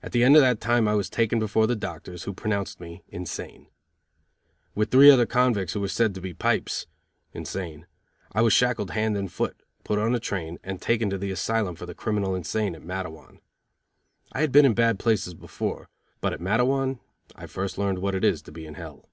[0.00, 3.02] At the end of that time I was taken before the doctors, who pronounced me
[3.08, 3.66] insane.
[4.76, 6.86] With three other convicts who were said to be "pipes"
[7.32, 7.88] (insane)
[8.30, 11.74] I was shackled hand and foot, put on a train and taken to the asylum
[11.74, 13.40] for the criminal insane at Matteawan.
[14.30, 15.88] I had been in bad places before,
[16.20, 17.00] but at Matteawan
[17.34, 19.08] I first learned what it is to be in Hell.